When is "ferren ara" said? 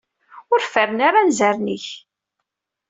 0.73-1.19